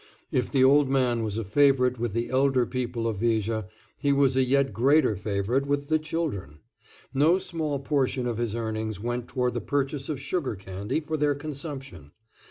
If 0.31 0.49
the 0.49 0.63
old 0.63 0.89
man 0.89 1.21
was 1.21 1.37
a 1.37 1.43
favorite 1.43 1.99
with 1.99 2.13
the 2.13 2.31
elder 2.31 2.65
people 2.65 3.07
of 3.07 3.17
Viger, 3.17 3.65
he 3.99 4.11
was 4.11 4.35
a 4.35 4.41
yet 4.43 4.73
greater 4.73 5.15
favorite 5.15 5.67
with 5.67 5.89
the 5.89 5.99
children. 5.99 6.57
No 7.13 7.37
small 7.37 7.77
portion 7.77 8.25
of 8.25 8.39
his 8.39 8.55
earnings 8.55 8.99
went 8.99 9.27
toward 9.27 9.53
the 9.53 9.61
purchase 9.61 10.09
of 10.09 10.19
sugar 10.19 10.55
candy 10.55 11.01
for 11.01 11.17
their 11.17 11.35
consumption. 11.35 12.13